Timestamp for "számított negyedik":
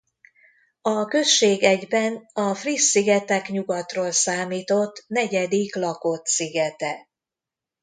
4.11-5.75